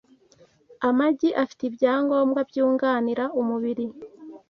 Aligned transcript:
Amagi 0.87 1.29
Afite 1.43 1.61
Ibyangombwa 1.69 2.39
Byunganira 2.49 3.25
Umubiri 3.39 3.85